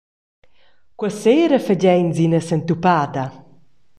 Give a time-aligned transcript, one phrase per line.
[0.99, 3.23] Cursera fagein nus ina sentupada.